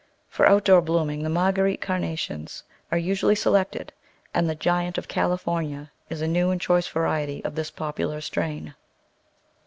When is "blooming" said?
0.81-1.21